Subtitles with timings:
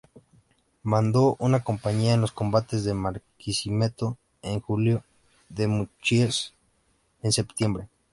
[0.81, 5.03] Mandó una compañía en los combates de Barquisimeto en julio,
[5.55, 6.55] en Mucuchíes
[7.21, 7.87] en septiembre.